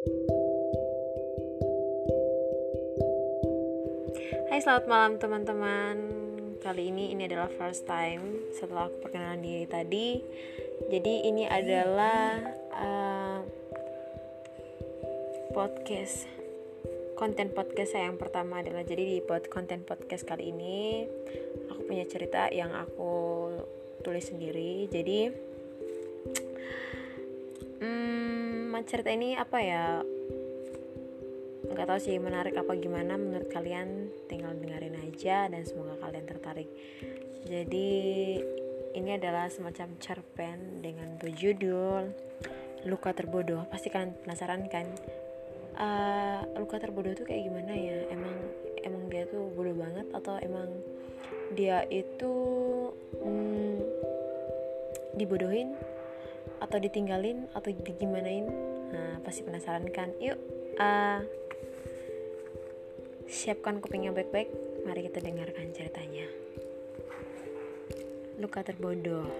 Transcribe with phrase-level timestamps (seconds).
[0.00, 0.08] Hai
[4.64, 5.96] selamat malam teman-teman.
[6.64, 10.24] Kali ini ini adalah first time setelah aku perkenalan diri tadi.
[10.88, 12.40] Jadi ini adalah
[12.72, 13.44] uh,
[15.52, 16.24] podcast
[17.20, 21.04] Konten podcast saya yang pertama adalah Jadi di pod, konten podcast kali ini
[21.76, 23.12] Aku punya cerita yang aku
[24.00, 24.88] tulis sendiri.
[24.88, 25.49] Jadi
[28.86, 30.00] cerita ini apa ya?
[31.70, 34.10] Nggak tahu sih menarik apa gimana menurut kalian.
[34.26, 36.68] Tinggal dengerin aja dan semoga kalian tertarik.
[37.44, 37.90] Jadi
[38.96, 42.10] ini adalah semacam cerpen dengan berjudul
[42.88, 43.68] luka terbodoh.
[43.68, 44.86] Pasti kalian penasaran kan?
[45.80, 48.08] Uh, luka terbodoh tuh kayak gimana ya?
[48.12, 48.34] Emang
[48.84, 50.68] emang dia tuh bodoh banget atau emang
[51.54, 52.34] dia itu
[53.18, 53.76] hmm,
[55.18, 55.74] dibodohin
[56.60, 58.46] atau ditinggalin atau digimanain
[58.90, 60.36] nah pasti penasaran kan yuk
[60.78, 61.24] uh,
[63.30, 64.50] Siapkan kupingnya baik-baik,
[64.82, 66.26] mari kita dengarkan ceritanya.
[68.42, 69.30] Luka terbodoh.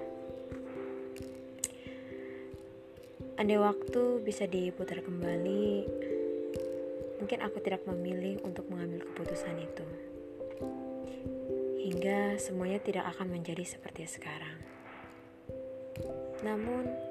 [3.34, 5.90] Andai waktu bisa diputar kembali,
[7.18, 9.86] mungkin aku tidak memilih untuk mengambil keputusan itu.
[11.82, 14.54] Hingga semuanya tidak akan menjadi seperti sekarang.
[16.46, 17.09] Namun,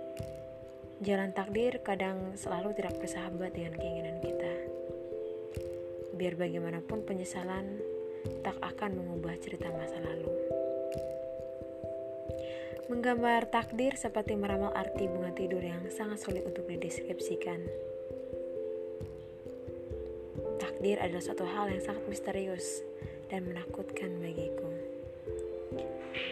[1.00, 4.54] jalan takdir kadang selalu tidak bersahabat dengan keinginan kita
[6.20, 7.80] biar bagaimanapun penyesalan
[8.44, 10.28] tak akan mengubah cerita masa lalu.
[12.92, 17.64] Menggambar takdir seperti meramal arti bunga tidur yang sangat sulit untuk dideskripsikan.
[20.60, 22.84] Takdir adalah suatu hal yang sangat misterius
[23.32, 24.69] dan menakutkan bagiku.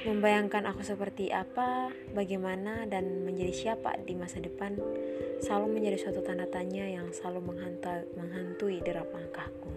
[0.05, 4.77] Membayangkan aku seperti apa, bagaimana, dan menjadi siapa di masa depan
[5.43, 7.53] selalu menjadi suatu tanda tanya yang selalu
[8.17, 9.69] menghantui derap langkahku.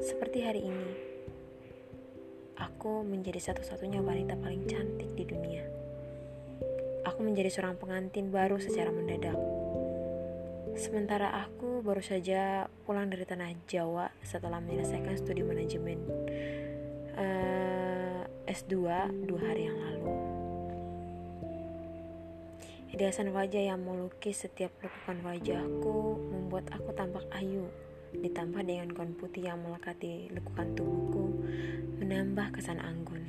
[0.00, 0.90] Seperti hari ini,
[2.60, 5.64] aku menjadi satu-satunya wanita paling cantik di dunia.
[7.08, 9.36] Aku menjadi seorang pengantin baru secara mendadak.
[10.76, 15.98] Sementara aku baru saja pulang dari tanah Jawa setelah menyelesaikan studi manajemen
[17.20, 17.69] uh,
[18.50, 18.82] S2
[19.30, 20.10] dua hari yang lalu.
[22.90, 27.70] Hiasan wajah yang melukis setiap lekukan wajahku membuat aku tampak ayu,
[28.10, 31.30] ditambah dengan gaun putih yang melekati lekukan tubuhku,
[32.02, 33.22] menambah kesan anggun.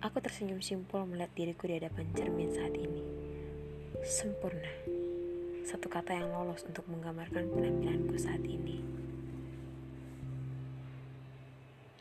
[0.00, 3.04] Aku tersenyum simpul melihat diriku di hadapan cermin saat ini.
[4.00, 4.72] Sempurna.
[5.68, 8.80] Satu kata yang lolos untuk menggambarkan penampilanku saat ini.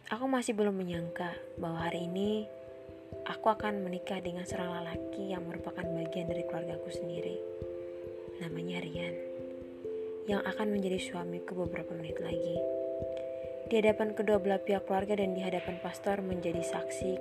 [0.07, 2.47] Aku masih belum menyangka bahwa hari ini
[3.27, 7.35] aku akan menikah dengan seorang lelaki yang merupakan bagian dari keluargaku sendiri.
[8.39, 9.15] Namanya Rian,
[10.31, 12.55] yang akan menjadi suamiku beberapa menit lagi.
[13.67, 17.13] Di hadapan kedua belah pihak keluarga dan di hadapan pastor menjadi saksi,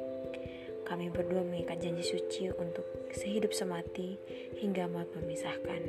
[0.86, 4.14] kami berdua mengikat janji suci untuk sehidup semati
[4.62, 5.82] hingga maut memisahkan.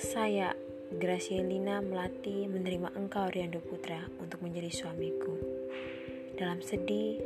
[0.00, 0.56] Saya,
[0.88, 5.36] Gracielina Melati, menerima engkau Riando Putra untuk menjadi suamiku
[6.40, 7.20] dalam sedih,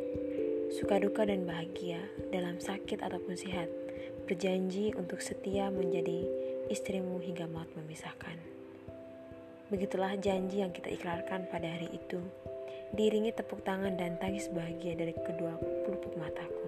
[0.74, 2.02] suka duka dan bahagia,
[2.34, 3.70] dalam sakit ataupun sehat,
[4.26, 6.26] berjanji untuk setia menjadi
[6.74, 8.34] istrimu hingga maut memisahkan.
[9.70, 12.18] Begitulah janji yang kita ikrarkan pada hari itu,
[12.98, 15.54] diiringi tepuk tangan dan tangis bahagia dari kedua
[15.86, 16.66] pelupuk mataku.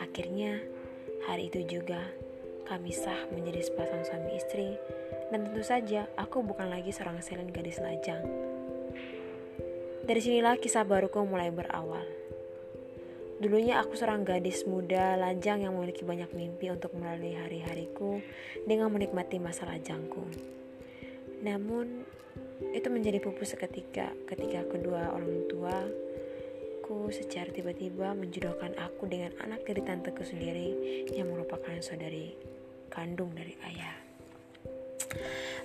[0.00, 0.64] Akhirnya,
[1.28, 2.00] hari itu juga
[2.64, 4.80] kami sah menjadi sepasang suami istri,
[5.32, 8.20] dan tentu saja aku bukan lagi seorang selen gadis lajang,
[10.04, 12.04] dari sinilah kisah baruku mulai berawal.
[13.40, 18.22] Dulunya aku seorang gadis muda lajang yang memiliki banyak mimpi untuk melalui hari-hariku
[18.68, 20.22] dengan menikmati masa lajangku.
[21.42, 22.06] Namun,
[22.70, 25.74] itu menjadi pupus seketika ketika kedua orang tua
[26.86, 30.70] ku secara tiba-tiba menjodohkan aku dengan anak dari tanteku sendiri
[31.14, 32.34] yang merupakan saudari
[32.90, 34.11] kandung dari ayah.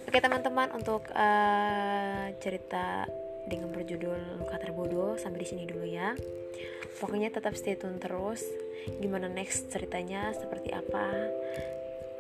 [0.08, 3.04] Oke teman-teman untuk uh, cerita
[3.48, 6.16] dengan berjudul Luka Terbodoh sampai di sini dulu ya.
[7.00, 8.44] Pokoknya tetap stay tune terus.
[9.04, 11.08] Gimana next ceritanya seperti apa?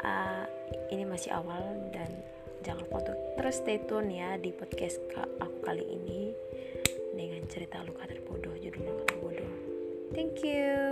[0.03, 0.45] Uh,
[0.91, 1.63] ini masih awal
[1.95, 2.07] dan
[2.61, 4.99] jangan lupa untuk terus stay tune ya di podcast
[5.41, 6.35] aku kali ini
[7.15, 9.51] dengan cerita Luka Terbodoh judul Luka Terbodoh.
[10.11, 10.86] Thank you.